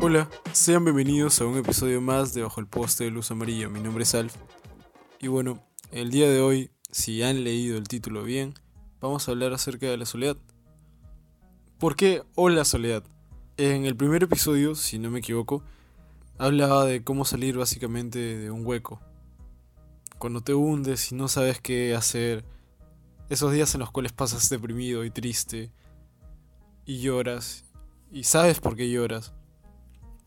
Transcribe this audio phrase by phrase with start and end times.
[0.00, 3.68] Hola, sean bienvenidos a un episodio más de Bajo el Poste de Luz Amarilla.
[3.68, 4.34] Mi nombre es Alf.
[5.20, 5.62] Y bueno,
[5.92, 8.54] el día de hoy, si han leído el título bien,
[9.00, 10.36] vamos a hablar acerca de la soledad.
[11.78, 13.04] ¿Por qué Hola Soledad?
[13.56, 15.62] En el primer episodio, si no me equivoco,
[16.38, 19.00] hablaba de cómo salir básicamente de un hueco.
[20.18, 22.44] Cuando te hundes y no sabes qué hacer,
[23.32, 25.72] esos días en los cuales pasas deprimido y triste
[26.84, 27.64] y lloras
[28.10, 29.32] y sabes por qué lloras,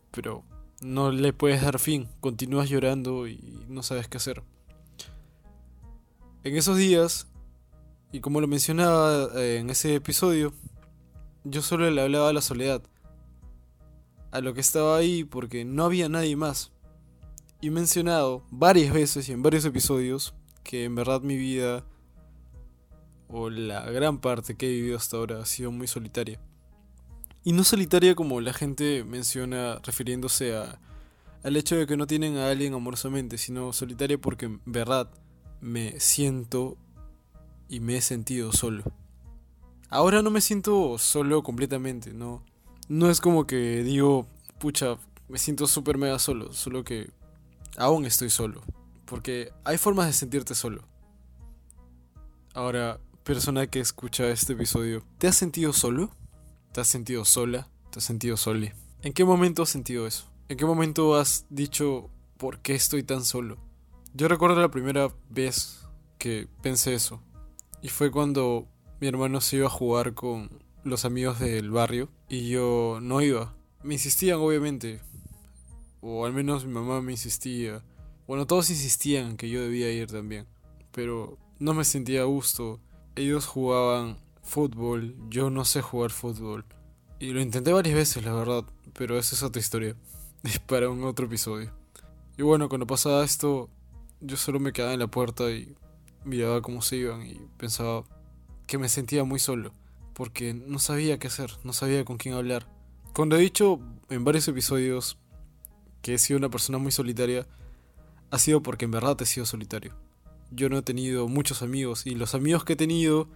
[0.09, 0.44] pero
[0.82, 4.41] no le puedes dar fin, continúas llorando y no sabes qué hacer.
[6.44, 7.27] En esos días,
[8.12, 10.52] y como lo mencionaba eh, en ese episodio,
[11.44, 12.82] yo solo le hablaba a la soledad,
[14.32, 16.72] a lo que estaba ahí porque no había nadie más.
[17.62, 21.85] Y he mencionado varias veces y en varios episodios que en verdad mi vida,
[23.27, 26.40] o la gran parte que he vivido hasta ahora, ha sido muy solitaria.
[27.43, 30.79] Y no solitaria como la gente menciona refiriéndose a,
[31.43, 35.09] al hecho de que no tienen a alguien amorosamente, sino solitaria porque en verdad
[35.62, 36.77] me siento
[37.70, 38.84] y me he sentido solo.
[39.89, 42.43] Ahora no me siento solo completamente, no.
[42.87, 44.27] No es como que digo,
[44.60, 47.12] pucha, me siento súper mega solo, solo que
[47.77, 48.62] aún estoy solo.
[49.05, 50.84] Porque hay formas de sentirte solo.
[52.54, 56.12] Ahora, persona que escucha este episodio, ¿te has sentido solo?
[56.71, 57.67] ¿Te has sentido sola?
[57.90, 58.76] ¿Te has sentido sole?
[59.01, 60.27] ¿En qué momento has sentido eso?
[60.48, 63.57] ¿En qué momento has dicho, ¿por qué estoy tan solo?
[64.13, 65.88] Yo recuerdo la primera vez
[66.19, 67.19] que pensé eso.
[67.81, 68.67] Y fue cuando
[69.01, 73.56] mi hermano se iba a jugar con los amigos del barrio y yo no iba.
[73.81, 75.01] Me insistían, obviamente.
[76.00, 77.84] O al menos mi mamá me insistía.
[78.28, 80.45] Bueno, todos insistían que yo debía ir también.
[80.91, 82.79] Pero no me sentía a gusto.
[83.16, 86.66] Ellos jugaban fútbol, yo no sé jugar fútbol.
[87.19, 89.95] Y lo intenté varias veces, la verdad, pero esa es otra historia.
[90.44, 91.72] Es para un otro episodio.
[92.38, 93.69] Y bueno, cuando pasaba esto,
[94.22, 95.75] yo solo me quedaba en la puerta y
[96.23, 98.03] miraba cómo se iban y pensaba
[98.67, 99.72] que me sentía muy solo,
[100.13, 102.68] porque no sabía qué hacer, no sabía con quién hablar.
[103.13, 103.79] Cuando he dicho
[104.09, 105.18] en varios episodios
[106.01, 107.47] que he sido una persona muy solitaria,
[108.29, 109.95] ha sido porque en verdad he sido solitario.
[110.51, 113.28] Yo no he tenido muchos amigos y los amigos que he tenido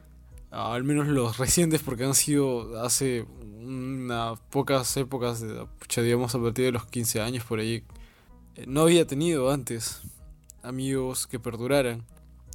[0.51, 3.25] al menos los recientes, porque han sido hace
[3.61, 5.43] unas pocas épocas,
[5.79, 7.83] pucha, digamos a partir de los 15 años por ahí,
[8.55, 10.01] eh, no había tenido antes
[10.63, 12.05] amigos que perduraran.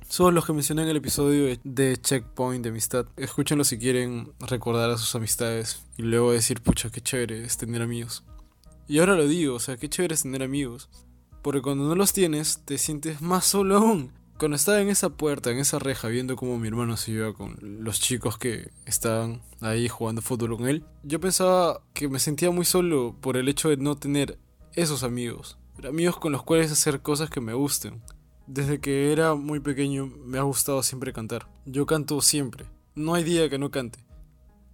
[0.09, 3.07] Son los que mencioné en el episodio de Checkpoint de Amistad.
[3.17, 7.81] Escúchenlo si quieren recordar a sus amistades y luego decir, pucha, qué chévere es tener
[7.81, 8.23] amigos.
[8.87, 10.91] Y ahora lo digo, o sea, qué chévere es tener amigos.
[11.41, 14.13] Porque cuando no los tienes, te sientes más solo aún.
[14.37, 17.57] Cuando estaba en esa puerta, en esa reja, viendo cómo mi hermano se iba con
[17.61, 22.65] los chicos que estaban ahí jugando fútbol con él, yo pensaba que me sentía muy
[22.65, 24.39] solo por el hecho de no tener
[24.73, 25.57] esos amigos.
[25.87, 28.03] Amigos con los cuales hacer cosas que me gusten.
[28.49, 31.49] Desde que era muy pequeño me ha gustado siempre cantar.
[31.65, 32.67] Yo canto siempre.
[32.97, 34.01] No hay día que no cante.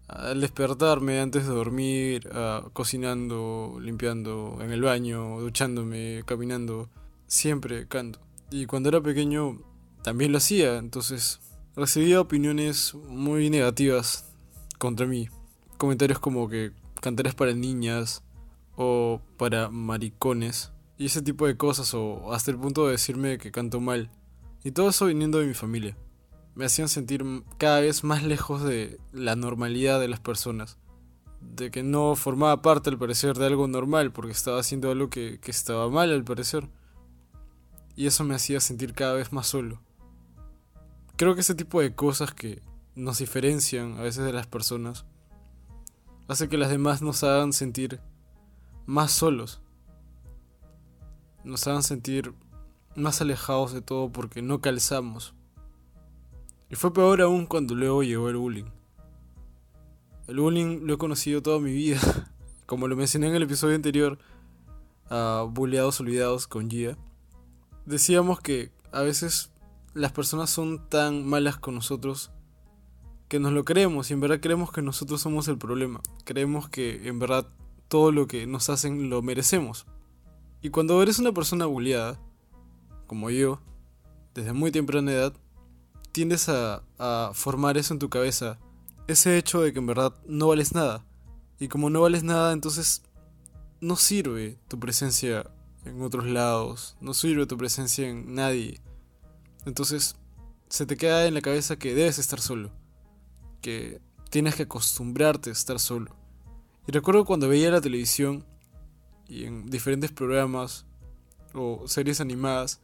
[0.08, 2.28] Al despertarme, antes de dormir,
[2.72, 6.88] cocinando, limpiando, en el baño, duchándome, caminando,
[7.26, 8.20] siempre canto.
[8.50, 9.58] Y cuando era pequeño
[10.02, 11.40] también lo hacía, entonces
[11.76, 14.34] recibía opiniones muy negativas
[14.78, 15.28] contra mí.
[15.78, 18.24] Comentarios como que cantar para niñas
[18.76, 23.52] o para maricones y ese tipo de cosas o hasta el punto de decirme que
[23.52, 24.10] canto mal.
[24.64, 25.96] Y todo eso viniendo de mi familia.
[26.56, 27.24] Me hacían sentir
[27.56, 30.76] cada vez más lejos de la normalidad de las personas.
[31.40, 35.38] De que no formaba parte al parecer de algo normal porque estaba haciendo algo que
[35.46, 36.68] estaba mal al parecer
[38.00, 39.78] y eso me hacía sentir cada vez más solo.
[41.16, 42.62] Creo que ese tipo de cosas que
[42.94, 45.04] nos diferencian a veces de las personas
[46.26, 48.00] hace que las demás nos hagan sentir
[48.86, 49.60] más solos.
[51.44, 52.32] Nos hagan sentir
[52.96, 55.34] más alejados de todo porque no calzamos.
[56.70, 58.70] Y fue peor aún cuando luego llegó el bullying.
[60.26, 62.00] El bullying lo he conocido toda mi vida.
[62.64, 64.18] Como lo mencioné en el episodio anterior,
[65.10, 66.96] a Bulleados Olvidados con Gia
[67.90, 69.50] decíamos que a veces
[69.94, 72.30] las personas son tan malas con nosotros
[73.28, 76.00] que nos lo creemos y en verdad creemos que nosotros somos el problema.
[76.24, 77.48] Creemos que en verdad
[77.88, 79.86] todo lo que nos hacen lo merecemos.
[80.62, 82.20] Y cuando eres una persona bulliada,
[83.08, 83.60] como yo,
[84.34, 85.32] desde muy temprana edad,
[86.12, 88.58] tiendes a, a formar eso en tu cabeza.
[89.08, 91.04] Ese hecho de que en verdad no vales nada.
[91.58, 93.02] Y como no vales nada, entonces
[93.80, 95.50] no sirve tu presencia
[95.84, 98.80] en otros lados, no sirve tu presencia en nadie.
[99.64, 100.16] Entonces,
[100.68, 102.70] se te queda en la cabeza que debes estar solo,
[103.60, 104.00] que
[104.30, 106.14] tienes que acostumbrarte a estar solo.
[106.86, 108.44] Y recuerdo cuando veía la televisión
[109.28, 110.86] y en diferentes programas
[111.52, 112.80] o series animadas,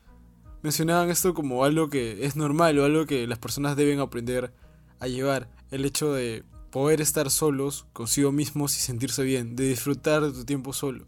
[0.63, 4.53] mencionaban esto como algo que es normal o algo que las personas deben aprender
[5.01, 5.49] a llevar.
[5.71, 10.45] El hecho de poder estar solos consigo mismos y sentirse bien, de disfrutar de tu
[10.45, 11.07] tiempo solo.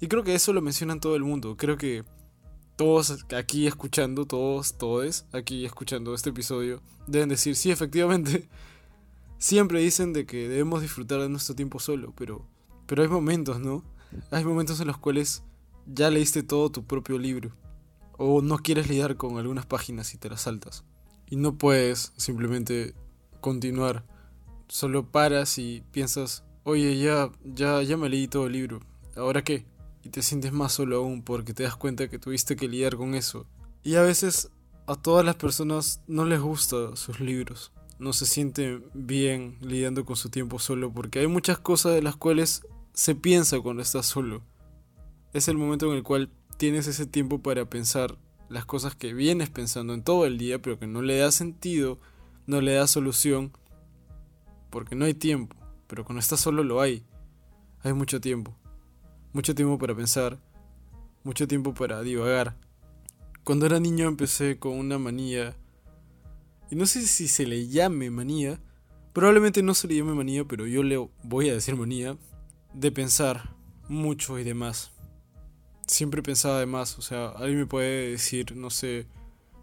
[0.00, 1.56] Y creo que eso lo mencionan todo el mundo.
[1.56, 2.04] Creo que
[2.78, 8.48] todos aquí escuchando, todos, todos aquí escuchando este episodio, deben decir, sí, efectivamente,
[9.38, 12.46] siempre dicen de que debemos disfrutar de nuestro tiempo solo, pero,
[12.86, 13.82] pero hay momentos, ¿no?
[14.30, 15.42] Hay momentos en los cuales
[15.86, 17.50] ya leíste todo tu propio libro,
[18.16, 20.84] o no quieres lidiar con algunas páginas y te las saltas,
[21.26, 22.94] y no puedes simplemente
[23.40, 24.04] continuar,
[24.68, 28.78] solo paras y piensas, oye, ya, ya, ya me leí todo el libro,
[29.16, 29.66] ¿ahora qué?
[30.02, 33.14] Y te sientes más solo aún porque te das cuenta que tuviste que lidiar con
[33.14, 33.46] eso.
[33.82, 34.50] Y a veces
[34.86, 40.16] a todas las personas no les gustan sus libros, no se sienten bien lidiando con
[40.16, 42.62] su tiempo solo porque hay muchas cosas de las cuales
[42.92, 44.42] se piensa cuando estás solo.
[45.32, 48.16] Es el momento en el cual tienes ese tiempo para pensar
[48.48, 51.98] las cosas que vienes pensando en todo el día, pero que no le da sentido,
[52.46, 53.52] no le da solución,
[54.70, 55.54] porque no hay tiempo.
[55.86, 57.04] Pero cuando estás solo lo hay.
[57.82, 58.57] Hay mucho tiempo
[59.38, 60.36] mucho tiempo para pensar,
[61.22, 62.56] mucho tiempo para divagar.
[63.44, 65.54] Cuando era niño empecé con una manía,
[66.72, 68.58] y no sé si se le llame manía,
[69.12, 72.16] probablemente no se le llame manía, pero yo le voy a decir manía,
[72.74, 73.54] de pensar
[73.88, 74.90] mucho y demás.
[75.86, 79.06] Siempre pensaba de más, o sea, alguien me puede decir, no sé,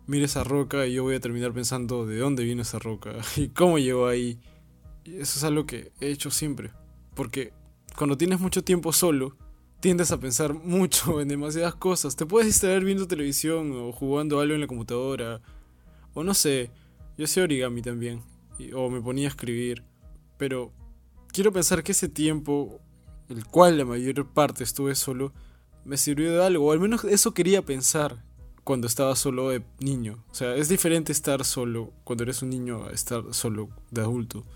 [0.08, 3.50] mire esa roca y yo voy a terminar pensando de dónde viene esa roca y
[3.50, 4.40] cómo llegó ahí.
[5.04, 6.72] Eso es algo que he hecho siempre,
[7.14, 7.52] porque
[7.98, 9.36] cuando tienes mucho tiempo solo,
[9.86, 12.16] tiendes a pensar mucho en demasiadas cosas.
[12.16, 15.42] Te puedes distraer viendo televisión o jugando algo en la computadora.
[16.16, 16.72] O no sé,
[17.20, 18.24] yo hacía origami también.
[18.74, 19.84] o me ponía a escribir.
[20.40, 20.74] Pero
[21.32, 22.80] quiero pensar que ese tiempo,
[23.30, 25.34] el cual la mayor parte estuve solo,
[25.84, 26.66] me sirvió de algo.
[26.66, 28.26] O al menos eso quería pensar
[28.64, 30.26] cuando estaba solo de niño.
[30.32, 34.48] O sea, es diferente estar solo cuando eres un niño a estar solo de adulto.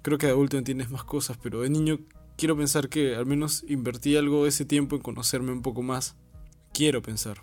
[0.00, 1.98] Creo que de adulto entiendes más cosas, pero de niño
[2.38, 6.16] quiero pensar que al menos invertí algo de ese tiempo en conocerme un poco más.
[6.72, 7.42] Quiero pensar.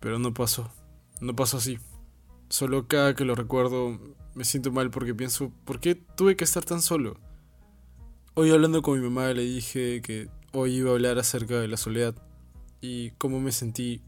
[0.00, 0.72] Pero no pasó.
[1.20, 1.78] No pasó así.
[2.48, 4.00] Solo cada que lo recuerdo
[4.34, 7.20] me siento mal porque pienso, ¿por qué tuve que estar tan solo?
[8.34, 11.76] Hoy hablando con mi mamá le dije que hoy iba a hablar acerca de la
[11.76, 12.14] soledad
[12.80, 14.00] y cómo me sentí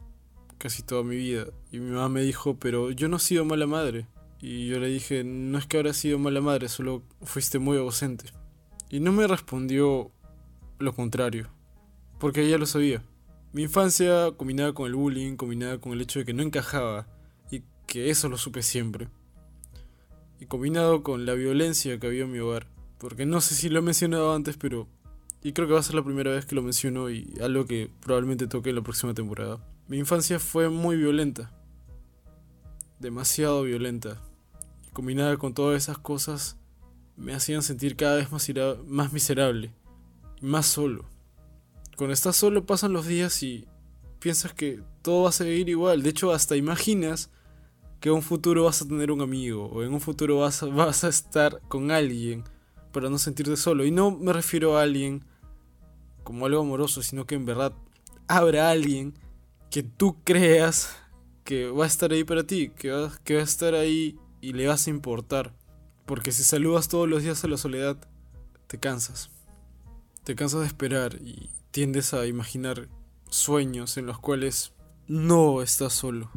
[0.56, 1.46] casi toda mi vida.
[1.70, 4.06] Y mi mamá me dijo, pero yo no he sido mala madre.
[4.40, 8.37] Y yo le dije, no es que ahora sido mala madre, solo fuiste muy ausente.
[8.90, 10.10] Y no me respondió
[10.78, 11.48] lo contrario,
[12.18, 13.02] porque ella lo sabía.
[13.52, 17.06] Mi infancia combinada con el bullying, combinada con el hecho de que no encajaba,
[17.50, 19.08] y que eso lo supe siempre.
[20.40, 22.66] Y combinado con la violencia que había en mi hogar,
[22.98, 24.88] porque no sé si lo he mencionado antes, pero...
[25.42, 27.90] Y creo que va a ser la primera vez que lo menciono y algo que
[28.00, 29.64] probablemente toque en la próxima temporada.
[29.86, 31.52] Mi infancia fue muy violenta.
[32.98, 34.20] Demasiado violenta.
[34.92, 36.58] Combinada con todas esas cosas,
[37.18, 38.48] me hacían sentir cada vez más,
[38.86, 39.72] más miserable
[40.40, 41.04] y más solo.
[41.96, 43.66] Cuando estás solo pasan los días y
[44.20, 46.02] piensas que todo va a seguir igual.
[46.02, 47.30] De hecho, hasta imaginas
[48.00, 50.66] que en un futuro vas a tener un amigo o en un futuro vas a,
[50.70, 52.44] vas a estar con alguien
[52.92, 53.84] para no sentirte solo.
[53.84, 55.24] Y no me refiero a alguien
[56.22, 57.74] como algo amoroso, sino que en verdad
[58.28, 59.14] habrá alguien
[59.70, 60.96] que tú creas
[61.42, 64.52] que va a estar ahí para ti, que va, que va a estar ahí y
[64.52, 65.54] le vas a importar.
[66.08, 67.98] Porque si saludas todos los días a la soledad,
[68.66, 69.30] te cansas.
[70.24, 72.88] Te cansas de esperar y tiendes a imaginar
[73.28, 74.72] sueños en los cuales
[75.06, 76.30] no estás solo.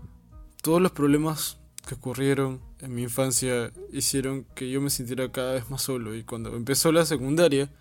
[0.62, 5.70] Todos los problemas que ocurrieron en mi infancia hicieron que yo me sintiera cada vez
[5.70, 7.72] más solo y cuando empezó la secundaria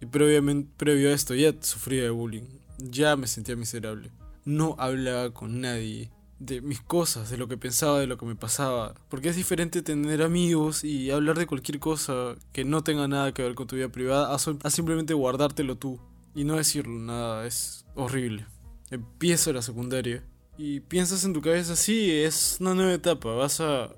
[0.00, 2.48] y previamente previo a esto ya sufría de bullying,
[2.78, 4.10] ya me sentía miserable.
[4.46, 6.10] No hablaba con nadie,
[6.44, 8.94] de mis cosas, de lo que pensaba, de lo que me pasaba.
[9.08, 13.42] Porque es diferente tener amigos y hablar de cualquier cosa que no tenga nada que
[13.42, 16.00] ver con tu vida privada a, simplemente guardártelo tú
[16.34, 17.46] y no decirlo nada.
[17.46, 18.46] Es horrible.
[18.90, 20.22] Empiezo la secundaria
[20.56, 23.90] y piensas en tu cabeza, sí, es una nueva etapa, vas a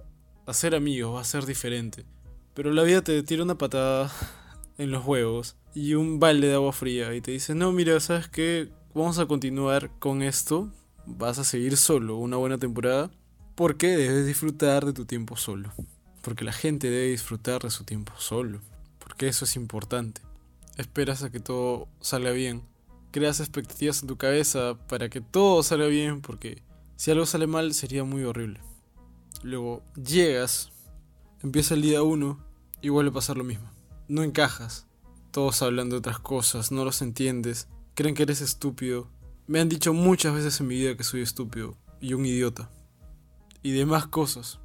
[0.46, 2.04] hacer amigos, va a ser diferente.
[2.54, 4.10] Pero la vida te tira una patada
[4.78, 8.28] en los huevos y un balde de agua fría y te dice, no, mira, ¿sabes
[8.28, 8.70] qué?
[8.94, 10.72] Vamos a continuar con esto,
[11.06, 13.10] vas a seguir solo una buena temporada
[13.54, 15.72] porque debes disfrutar de tu tiempo solo.
[16.22, 18.60] Porque la gente debe disfrutar de su tiempo solo.
[18.98, 20.20] Porque eso es importante.
[20.76, 22.62] Esperas a que todo salga bien.
[23.12, 26.62] Creas expectativas en tu cabeza para que todo salga bien porque
[26.96, 28.60] si algo sale mal sería muy horrible.
[29.42, 30.70] Luego llegas,
[31.42, 32.38] empieza el día 1
[32.82, 33.70] y vuelve a pasar lo mismo.
[34.08, 34.86] No encajas.
[35.30, 39.08] Todos hablan de otras cosas, no los entiendes, creen que eres estúpido.
[39.48, 42.68] Me han dicho muchas veces en mi vida que soy estúpido y un idiota.
[43.62, 44.58] Y demás cosas.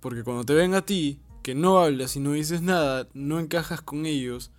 [0.00, 3.82] Porque cuando te ven a ti, que no hablas y no dices nada, no encajas
[3.82, 4.50] con ellos,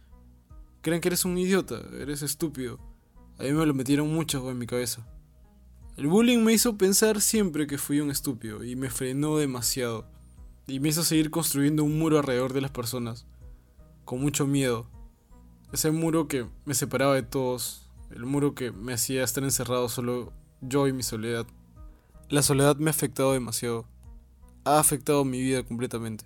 [0.81, 2.79] creen que eres un idiota, eres estúpido.
[3.37, 5.05] A mí me lo metieron mucho en mi cabeza.
[5.97, 10.07] El bullying me hizo pensar siempre que fui un estúpido y me frenó demasiado.
[10.67, 13.25] Y me hizo seguir construyendo un muro alrededor de las personas,
[14.05, 14.87] con mucho miedo.
[15.73, 17.84] Ese muro que me separaba de todos,
[18.15, 21.45] el muro que me hacía estar encerrado solo yo y mi soledad.
[22.29, 23.85] La soledad me ha afectado demasiado.
[24.63, 26.25] Ha afectado mi vida completamente.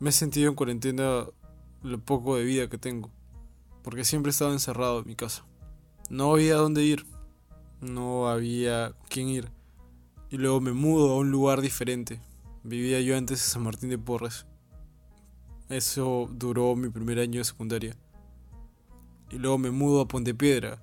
[0.00, 1.26] Me he sentido en cuarentena
[1.82, 3.10] lo poco de vida que tengo,
[3.84, 5.44] porque siempre he estado encerrado en mi casa.
[6.10, 7.06] No había dónde ir,
[7.80, 9.52] no había quién ir.
[10.30, 12.20] Y luego me mudo a un lugar diferente,
[12.68, 14.44] Vivía yo antes en San Martín de Porres.
[15.68, 17.96] Eso duró mi primer año de secundaria.
[19.30, 20.82] Y luego me mudo a Ponte Piedra,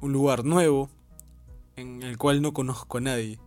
[0.00, 0.90] un lugar nuevo
[1.76, 3.38] en el cual no conozco a nadie.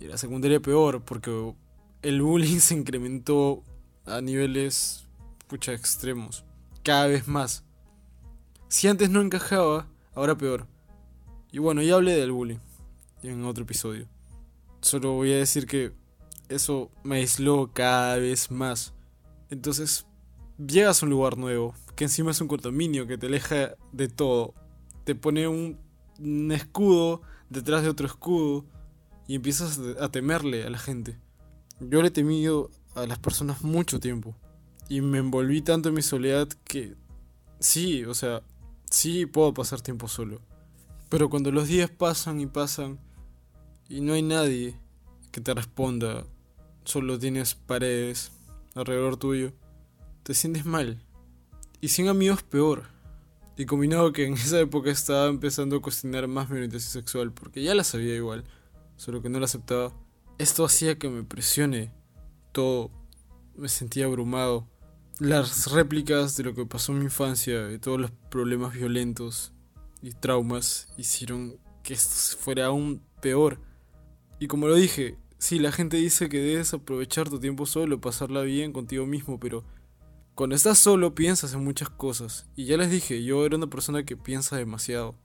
[0.00, 1.54] Y la secundaria peor porque
[2.02, 3.62] el bullying se incrementó
[4.06, 5.08] a niveles
[5.48, 6.44] pucha extremos,
[6.82, 7.64] cada vez más.
[8.68, 10.66] Si antes no encajaba, ahora peor.
[11.50, 12.58] Y bueno, ya hablé del bullying
[13.22, 14.06] en otro episodio.
[14.82, 15.92] Solo voy a decir que
[16.48, 18.92] eso me aisló cada vez más.
[19.50, 20.06] Entonces,
[20.58, 24.54] llegas a un lugar nuevo, que encima es un condominio que te aleja de todo.
[25.04, 25.78] Te pone un,
[26.50, 28.64] escudo detrás de otro escudo
[29.26, 31.18] y empiezas a temerle a la gente.
[31.80, 34.34] Yo le he temido a las personas mucho tiempo
[34.88, 36.96] y me envolví tanto en mi soledad que
[37.60, 38.42] sí, o sea,
[38.90, 40.40] sí puedo pasar tiempo solo.
[41.08, 42.98] Pero cuando los días pasan y pasan
[43.88, 44.78] y no hay nadie
[45.30, 46.24] que te responda
[46.84, 48.32] solo tienes paredes
[48.74, 49.52] alrededor tuyo,
[50.22, 51.02] te sientes mal.
[51.80, 52.84] Y sin amigos peor.
[53.58, 57.62] Y combinado que en esa época estaba empezando a cuestionar más mi orientación sexual, porque
[57.62, 58.44] ya la sabía igual,
[58.96, 59.92] solo que no la aceptaba.
[60.38, 61.92] Esto hacía que me presione
[62.52, 62.90] todo,
[63.56, 64.66] me sentía abrumado.
[65.18, 69.52] Las réplicas de lo que pasó en mi infancia, de todos los problemas violentos
[70.00, 73.60] y traumas, hicieron que esto fuera aún peor.
[74.38, 78.42] Y como lo dije, Sí, la gente dice que debes aprovechar tu tiempo solo, pasarla
[78.42, 79.62] bien contigo mismo, pero
[80.38, 82.46] cuando estás solo piensas en muchas cosas.
[82.54, 85.16] Y ya les dije, yo era una persona que piensa demasiado.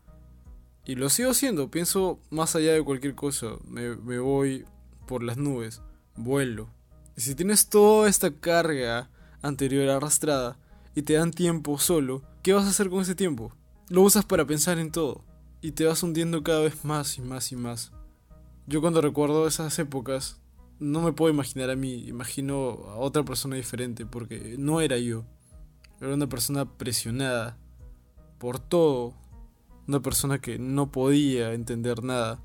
[0.88, 3.58] Y lo sigo haciendo, pienso más allá de cualquier cosa.
[3.63, 4.65] Me, voy
[5.05, 5.84] por las nubes,
[6.15, 6.67] vuelo.
[7.15, 9.12] Y si tienes toda esta carga
[9.43, 10.58] anterior arrastrada
[10.96, 13.55] y te dan tiempo solo, ¿qué vas a hacer con ese tiempo?
[13.89, 15.24] Lo usas para pensar en todo.
[15.62, 17.91] Y te vas hundiendo cada vez más y más y más.
[18.65, 20.41] Yo cuando recuerdo esas épocas,
[20.80, 25.24] no me puedo imaginar a mí, imagino a otra persona diferente, porque no era yo.
[26.01, 27.58] Era una persona presionada
[28.38, 29.13] por todo,
[29.88, 32.42] una persona que no podía entender nada.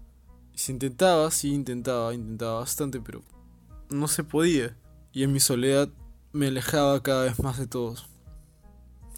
[0.54, 3.22] Y si intentaba, sí intentaba, intentaba bastante, pero
[3.90, 4.76] no se podía.
[5.12, 5.88] Y en mi soledad
[6.32, 8.08] me alejaba cada vez más de todos.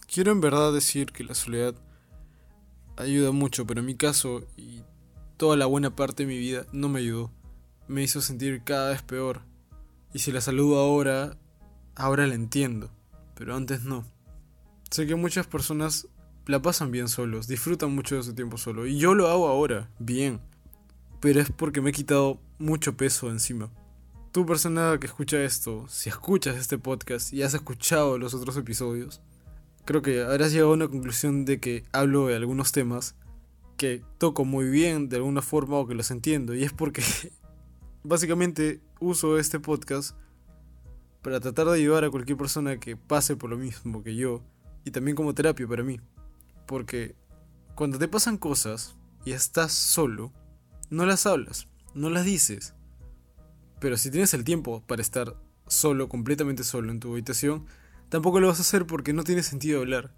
[0.06, 1.74] Quiero en verdad decir que la soledad
[2.96, 4.82] ayuda mucho, pero en mi caso, y
[5.36, 7.30] toda la buena parte de mi vida no me ayudó.
[7.90, 9.40] Me hizo sentir cada vez peor.
[10.14, 11.36] Y si la saludo ahora,
[11.96, 12.88] ahora la entiendo,
[13.34, 14.04] pero antes no.
[14.92, 16.06] Sé que muchas personas
[16.46, 19.90] la pasan bien solos, disfrutan mucho de su tiempo solo, y yo lo hago ahora,
[19.98, 20.40] bien.
[21.18, 23.72] Pero es porque me he quitado mucho peso encima.
[24.30, 29.20] Tú persona que escucha esto, si escuchas este podcast y has escuchado los otros episodios,
[29.84, 33.16] creo que habrás llegado a una conclusión de que hablo de algunos temas
[33.76, 36.54] que toco muy bien de alguna forma o que los entiendo.
[36.54, 37.02] Y es porque
[38.02, 40.16] básicamente uso este podcast
[41.22, 44.42] para tratar de ayudar a cualquier persona que pase por lo mismo que yo.
[44.84, 46.00] Y también como terapia para mí.
[46.66, 47.14] Porque
[47.74, 50.32] cuando te pasan cosas y estás solo,
[50.88, 52.74] no las hablas, no las dices.
[53.80, 57.66] Pero si tienes el tiempo para estar solo, completamente solo en tu habitación,
[58.08, 60.14] tampoco lo vas a hacer porque no tiene sentido hablar.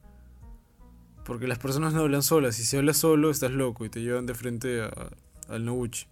[1.24, 2.56] Porque las personas no hablan solas.
[2.56, 4.82] Si se habla solo, estás loco y te llevan de frente
[5.48, 6.06] al Noguchi.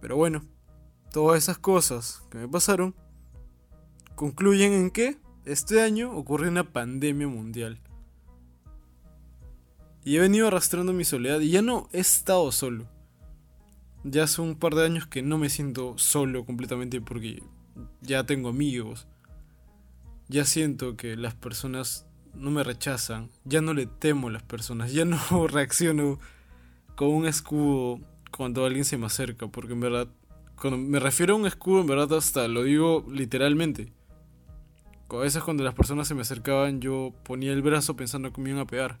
[0.00, 0.42] Pero bueno,
[1.12, 2.94] todas esas cosas que me pasaron
[4.14, 7.78] concluyen en que este año ocurre una pandemia mundial.
[10.04, 12.88] Y he venido arrastrando mi soledad y ya no he estado solo.
[14.02, 17.42] Ya hace un par de años que no me siento solo completamente porque
[18.00, 19.06] ya tengo amigos.
[20.28, 24.92] Ya siento que las personas no me rechazan, ya no le temo a las personas,
[24.92, 26.18] ya no reacciono
[26.94, 28.00] con un escudo
[28.36, 30.08] cuando alguien se me acerca, porque en verdad
[30.60, 33.92] Cuando me refiero a un escudo, en verdad hasta lo digo literalmente.
[35.08, 38.50] A veces cuando las personas se me acercaban yo ponía el brazo pensando que me
[38.50, 39.00] iban a pegar.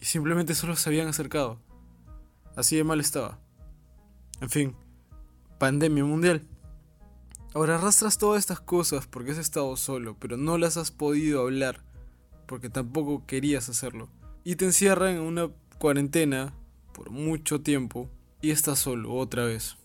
[0.00, 1.58] Y simplemente solo se habían acercado.
[2.56, 3.38] Así de mal estaba.
[4.40, 4.76] En fin,
[5.58, 6.42] pandemia mundial.
[7.54, 11.82] Ahora arrastras todas estas cosas porque has estado solo, pero no las has podido hablar
[12.46, 14.08] porque tampoco querías hacerlo.
[14.44, 16.52] Y te encierran en una cuarentena
[16.92, 18.08] por mucho tiempo
[18.40, 19.76] y estás solo otra vez.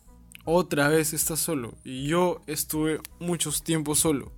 [0.45, 1.73] Otra vez estás solo.
[1.83, 4.31] Y yo estuve muchos tiempos solo.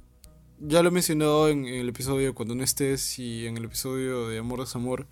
[0.59, 4.39] Ya lo he mencionado en, el episodio Cuando no estés y en el episodio de
[4.39, 5.05] Amor Desamor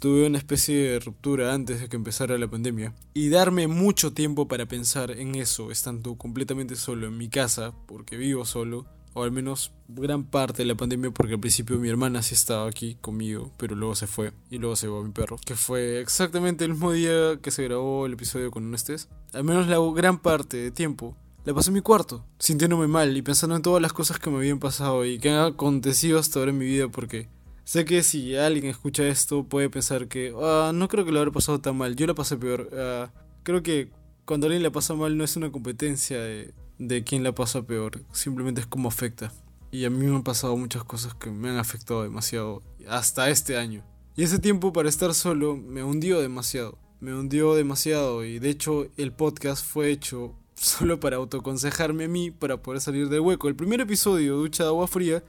[0.00, 2.94] tuve una especie de ruptura antes de que empezara la pandemia.
[3.14, 8.18] Y darme mucho tiempo para pensar en eso, estando completamente solo en mi casa, porque
[8.18, 8.84] vivo solo,
[9.14, 12.68] o al menos gran parte de la pandemia, porque al principio mi hermana sí estaba
[12.68, 16.00] aquí conmigo, pero luego se fue, y luego se llevó a mi perro, que fue
[16.00, 19.08] exactamente el mismo día que se grabó el episodio con un estés.
[19.32, 23.22] Al menos la gran parte de tiempo la pasé en mi cuarto, sintiéndome mal y
[23.22, 26.50] pensando en todas las cosas que me habían pasado y que han acontecido hasta ahora
[26.50, 27.28] en mi vida, porque
[27.64, 31.30] Sé que si alguien escucha esto puede pensar que ah, no creo que lo haya
[31.30, 32.68] pasado tan mal, yo la pasé peor.
[32.74, 33.10] Ah,
[33.42, 33.90] creo que
[34.26, 38.02] cuando alguien la pasa mal no es una competencia de, de quién la pasa peor,
[38.12, 39.32] simplemente es como afecta.
[39.70, 43.56] Y a mí me han pasado muchas cosas que me han afectado demasiado, hasta este
[43.56, 43.84] año.
[44.16, 48.86] Y ese tiempo para estar solo me hundió demasiado, me hundió demasiado y de hecho
[48.96, 53.48] el podcast fue hecho solo para autoconsejarme a mí para poder salir del hueco.
[53.48, 55.24] El primer episodio, Ducha de Agua Fría,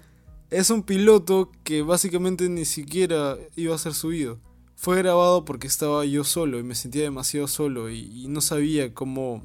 [0.51, 4.39] es un piloto que básicamente ni siquiera iba a ser subido.
[4.75, 9.43] Fue grabado porque estaba yo solo y me sentía demasiado solo y, no sabía cómo,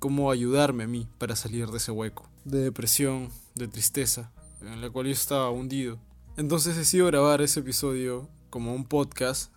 [0.00, 2.28] cómo ayudarme a mí para salir de ese hueco.
[2.44, 6.00] De depresión, de tristeza, en la cual yo estaba hundido.
[6.36, 9.52] Entonces decidí grabar ese episodio como un podcast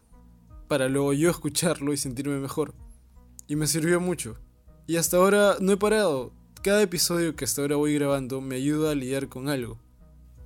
[0.67, 2.75] para luego yo escucharlo y sentirme mejor.
[3.47, 4.37] Y me sirvió mucho.
[4.85, 6.31] Y hasta ahora no he parado.
[6.61, 9.79] Cada episodio que hasta ahora voy grabando me ayuda a lidiar con algo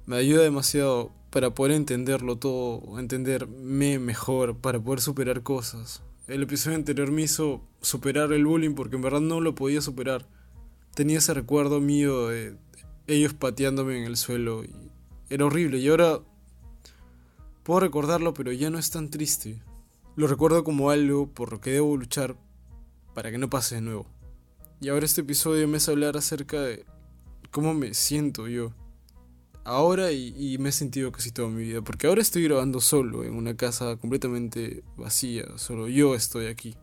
[0.08, 6.02] me ayuda demasiado para poder entenderlo todo, entenderme mejor, para poder superar cosas.
[6.28, 10.28] El episodio anterior me hizo superar el bullying porque en verdad no lo podía superar.
[10.94, 12.58] Tenía ese recuerdo mío de
[13.08, 14.76] ellos pateándome en el suelo y
[15.30, 16.20] era horrible y ahora
[17.64, 19.62] puedo recordarlo pero ya no es tan triste.
[20.18, 22.36] Lo recuerdo como algo por lo que debo luchar
[23.14, 24.06] para que no pase de nuevo.
[24.82, 26.86] Y ahora este episodio me hace hablar acerca de
[27.52, 28.74] cómo me siento yo
[29.68, 31.82] ahora y, me he sentido casi toda mi vida.
[31.82, 35.46] Porque ahora estoy grabando solo en una casa completamente vacía.
[35.58, 36.76] Solo yo estoy aquí.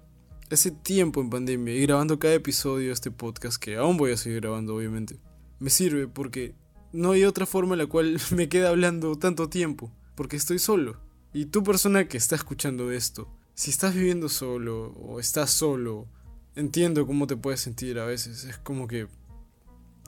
[0.50, 4.16] Ese tiempo en pandemia y grabando cada episodio de este podcast, que aún voy a
[4.16, 5.16] seguir grabando obviamente,
[5.58, 6.54] me sirve porque
[6.92, 9.90] no hay otra forma en la cual me queda hablando tanto tiempo.
[10.14, 11.00] Porque estoy solo.
[11.32, 16.06] Y tú persona que está escuchando esto, si estás viviendo solo o estás solo,
[16.54, 18.44] entiendo cómo te puedes sentir a veces.
[18.44, 19.08] Es como que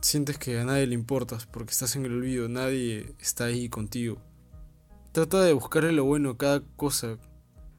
[0.00, 4.18] sientes que a nadie le importas porque estás en el olvido, nadie está ahí contigo.
[5.12, 7.18] Trata de buscarle lo bueno a cada cosa.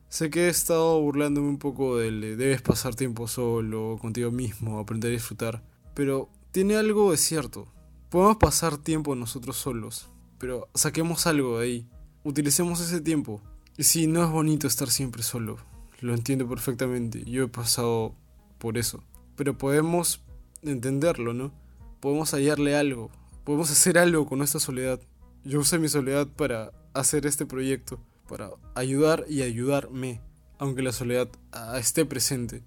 [0.10, 5.10] Sé que he estado burlándome un poco del debes pasar tiempo solo, contigo mismo, aprender
[5.10, 7.68] a disfrutar, pero tiene algo de cierto.
[8.10, 11.90] Podemos pasar tiempo nosotros solos, pero saquemos algo de ahí.
[12.24, 13.42] Utilicemos ese tiempo.
[13.78, 15.58] Y sí, no es bonito estar siempre solo.
[16.00, 17.24] Lo entiendo perfectamente.
[17.26, 18.16] Yo he pasado
[18.58, 19.04] por eso.
[19.36, 20.22] Pero podemos
[20.64, 21.52] entenderlo, ¿no?
[22.00, 23.12] Podemos hallarle algo,
[23.44, 25.00] podemos hacer algo con nuestra soledad.
[25.44, 30.22] Yo usé mi soledad para hacer este proyecto, para ayudar y ayudarme,
[30.58, 32.64] aunque la soledad ah, esté presente.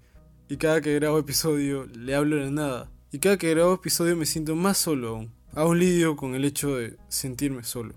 [0.49, 2.89] Y cada que grabo episodio le hablo de nada.
[3.11, 5.31] Y cada que grabo episodio me siento más solo aún.
[5.53, 7.93] Aún lidio con el hecho de sentirme solo.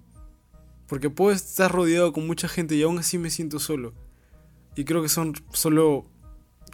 [0.87, 3.94] Porque puedo estar rodeado con mucha gente y aún así me siento solo.
[4.77, 6.07] Y creo que son solo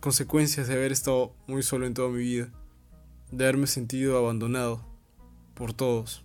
[0.00, 2.50] consecuencias de haber estado muy solo en toda mi vida
[3.30, 4.84] de haberme sentido abandonado
[5.54, 6.24] por todos.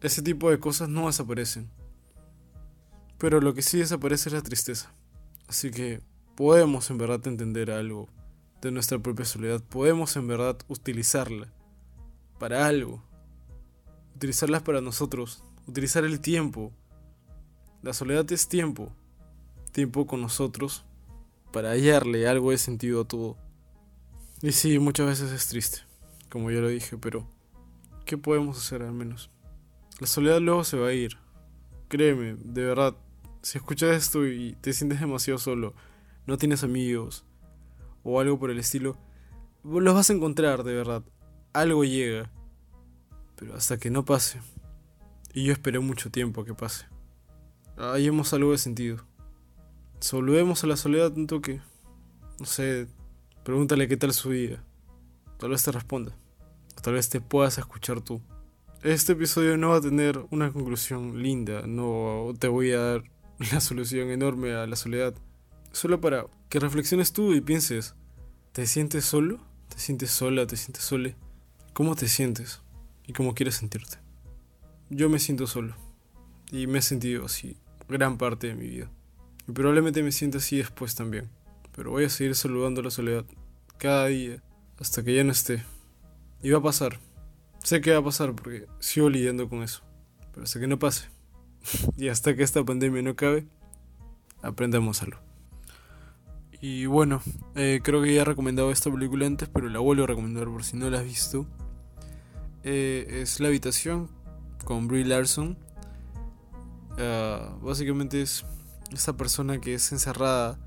[0.00, 1.70] Ese tipo de cosas no desaparecen.
[3.18, 4.92] Pero lo que sí desaparece es la tristeza.
[5.46, 6.00] Así que
[6.34, 8.08] podemos en verdad entender algo
[8.60, 9.62] de nuestra propia soledad.
[9.62, 11.52] Podemos en verdad utilizarla
[12.38, 13.02] para algo.
[14.16, 15.44] Utilizarla para nosotros.
[15.68, 16.72] Utilizar el tiempo.
[17.82, 18.92] La soledad es tiempo.
[19.70, 20.84] Tiempo con nosotros
[21.52, 23.36] para hallarle algo de sentido a todo.
[24.42, 25.78] Y sí, muchas veces es triste,
[26.28, 27.28] como ya lo dije, pero
[28.04, 29.30] ¿qué podemos hacer al menos?
[30.00, 31.16] La soledad luego se va a ir.
[31.88, 32.96] Créeme, de verdad,
[33.42, 35.74] si escuchas esto y te sientes demasiado solo,
[36.26, 37.24] no tienes amigos
[38.02, 38.98] o algo por el estilo,
[39.62, 41.04] los vas a encontrar, de verdad.
[41.52, 42.30] Algo llega.
[43.36, 44.40] Pero hasta que no pase.
[45.32, 46.86] Y yo esperé mucho tiempo a que pase.
[47.76, 49.04] Hallemos algo de sentido.
[50.00, 51.60] Solvemos a la soledad un toque.
[52.40, 52.88] No sé,
[53.44, 54.62] Pregúntale qué tal su vida.
[55.38, 56.16] tal vez te responda,
[56.80, 58.20] tal vez te puedas escuchar tú.
[58.82, 63.02] Este episodio no va a tener una conclusión linda, no te voy a dar
[63.52, 65.14] la solución enorme a la soledad,
[65.72, 67.96] solo para que reflexiones tú y pienses,
[68.52, 69.40] ¿te sientes solo?
[69.68, 70.46] ¿Te sientes sola?
[70.46, 71.16] ¿Te sientes sole?
[71.72, 72.62] ¿Cómo te sientes?
[73.08, 73.98] ¿Y cómo quieres sentirte?
[74.88, 75.74] Yo me siento solo
[76.52, 77.56] y me he sentido así
[77.88, 78.88] gran parte de mi vida.
[79.48, 81.28] Y probablemente me sienta así después también.
[81.74, 83.24] Pero voy a seguir saludando la soledad
[83.78, 84.42] cada día
[84.78, 85.62] hasta que ya no esté.
[86.42, 86.98] Y va a pasar.
[87.62, 89.82] Sé que va a pasar porque sigo lidiando con eso.
[90.32, 91.08] Pero hasta que no pase.
[91.96, 93.46] y hasta que esta pandemia no acabe,
[94.42, 95.18] aprendamos algo.
[96.60, 97.20] Y bueno,
[97.56, 100.62] eh, creo que ya he recomendado esta película antes, pero la vuelvo a recomendar por
[100.64, 101.46] si no la has visto.
[102.62, 104.08] Eh, es La Habitación
[104.64, 105.58] con Brie Larson.
[106.98, 108.44] Ah, básicamente es
[108.92, 110.58] esa persona que es encerrada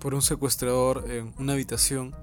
[0.00, 2.14] por un secuestrador en una habitación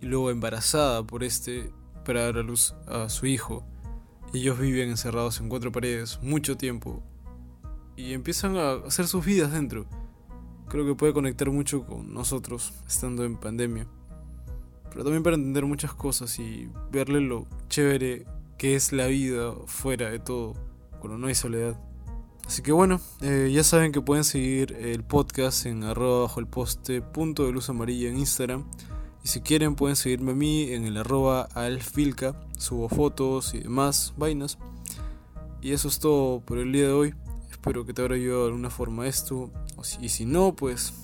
[0.00, 1.72] y luego embarazada por este
[2.04, 3.64] para dar a luz a su hijo.
[4.32, 7.02] Ellos viven encerrados en cuatro paredes mucho tiempo
[7.96, 9.86] y empiezan a hacer sus vidas dentro.
[10.68, 13.86] Creo que puede conectar mucho con nosotros estando en pandemia.
[14.90, 18.26] Pero también para entender muchas cosas y verle lo chévere
[18.58, 20.54] que es la vida fuera de todo,
[21.00, 21.78] cuando no hay soledad.
[22.46, 26.46] Así que bueno, eh, ya saben que pueden seguir el podcast en arroba bajo el
[26.46, 28.64] poste punto de luz amarilla en Instagram.
[29.24, 34.14] Y si quieren pueden seguirme a mí en el arroba alfilca, subo fotos y demás
[34.16, 34.58] vainas.
[35.60, 37.14] Y eso es todo por el día de hoy.
[37.50, 39.50] Espero que te haya ayudado de alguna forma esto.
[40.00, 40.94] Y si no, pues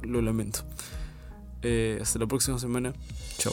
[0.00, 0.60] lo lamento.
[1.60, 2.94] Eh, hasta la próxima semana.
[3.36, 3.52] Chao.